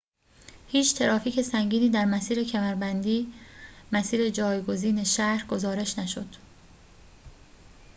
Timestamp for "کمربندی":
2.43-3.33